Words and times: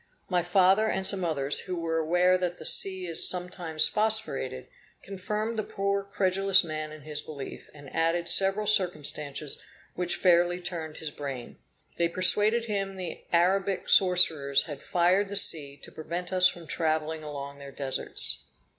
My 0.29 0.41
father, 0.41 0.87
and 0.87 1.05
some 1.05 1.23
others, 1.23 1.59
who 1.59 1.75
were 1.75 1.99
aware 1.99 2.35
that 2.35 2.57
the 2.57 2.65
sea 2.65 3.05
is 3.05 3.29
sometimes 3.29 3.87
phosphorated, 3.87 4.67
confirmed 5.03 5.59
the 5.59 5.63
poor 5.63 6.01
credulous 6.03 6.63
man 6.63 6.91
in 6.91 7.01
his 7.01 7.21
belief, 7.21 7.69
and 7.71 7.95
added 7.95 8.27
several 8.27 8.65
circumstances 8.65 9.59
which 9.93 10.15
fairly 10.15 10.59
turned 10.59 10.97
his 10.97 11.11
brain. 11.11 11.59
They 11.97 12.09
persuaded 12.09 12.65
him 12.65 12.95
the 12.95 13.25
Arabic 13.31 13.87
sorcerers 13.87 14.63
had 14.63 14.81
fired 14.81 15.29
the 15.29 15.35
sea 15.35 15.77
to 15.83 15.91
prevent 15.91 16.33
us 16.33 16.47
from 16.47 16.65
travelling 16.65 17.21
along 17.21 17.59
their 17.59 17.71
deserts. 17.71 18.47